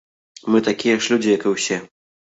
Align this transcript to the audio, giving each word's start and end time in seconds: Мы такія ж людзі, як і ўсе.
Мы 0.55 0.63
такія 0.69 0.95
ж 1.03 1.15
людзі, 1.15 1.33
як 1.37 1.47
і 1.49 1.55
ўсе. 1.57 1.83